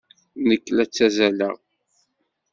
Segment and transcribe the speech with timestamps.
[0.47, 1.55] Nekk la ttazzaleɣ.